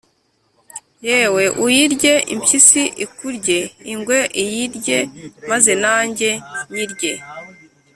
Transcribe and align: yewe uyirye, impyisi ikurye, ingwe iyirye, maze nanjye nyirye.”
yewe 1.07 1.43
uyirye, 1.65 2.13
impyisi 2.33 2.81
ikurye, 3.05 3.59
ingwe 3.93 4.19
iyirye, 4.41 4.99
maze 5.49 5.71
nanjye 5.83 6.29
nyirye.” 6.71 7.13